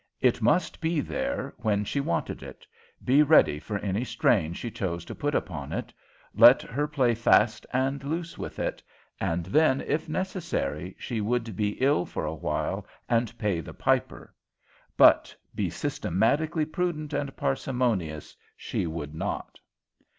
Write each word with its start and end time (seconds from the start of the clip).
It 0.19 0.41
must 0.41 0.81
be 0.81 0.99
there 0.99 1.53
when 1.59 1.85
she 1.85 1.99
wanted 1.99 2.41
it, 2.41 2.65
be 3.05 3.21
ready 3.21 3.59
for 3.59 3.77
any 3.77 4.03
strain 4.03 4.51
she 4.51 4.71
chose 4.71 5.05
to 5.05 5.13
put 5.13 5.35
upon 5.35 5.71
it, 5.71 5.93
let 6.33 6.63
her 6.63 6.87
play 6.87 7.13
fast 7.13 7.67
and 7.71 8.03
loose 8.03 8.35
with 8.35 8.57
it; 8.57 8.81
and 9.19 9.45
then, 9.45 9.81
if 9.81 10.09
necessary, 10.09 10.95
she 10.97 11.21
would 11.21 11.55
be 11.55 11.73
ill 11.79 12.03
for 12.07 12.25
a 12.25 12.33
while 12.33 12.87
and 13.07 13.37
pay 13.37 13.59
the 13.61 13.75
piper. 13.75 14.33
But 14.97 15.35
be 15.53 15.69
systematically 15.69 16.65
prudent 16.65 17.13
and 17.13 17.37
parsimonious 17.37 18.35
she 18.57 18.87
would 18.87 19.13
not. 19.13 19.59